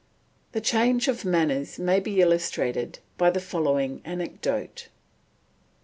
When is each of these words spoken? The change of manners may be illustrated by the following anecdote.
The 0.53 0.61
change 0.61 1.07
of 1.07 1.25
manners 1.25 1.77
may 1.77 1.99
be 1.99 2.21
illustrated 2.21 2.97
by 3.19 3.29
the 3.29 3.39
following 3.39 4.01
anecdote. 4.03 4.87